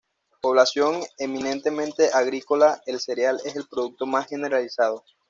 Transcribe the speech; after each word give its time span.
Población 0.41 1.03
eminentemente 1.19 2.09
agrícola, 2.11 2.81
el 2.87 2.99
cereal 2.99 3.39
es 3.45 3.55
el 3.55 3.67
producto 3.67 4.07
más 4.07 4.25
generalizado. 4.25 5.03